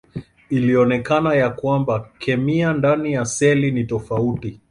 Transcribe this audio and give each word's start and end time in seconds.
Ilionekana 0.49 1.35
ya 1.35 1.49
kwamba 1.49 2.09
kemia 2.19 2.73
ndani 2.73 3.13
ya 3.13 3.25
seli 3.25 3.71
ni 3.71 3.83
tofauti. 3.83 4.59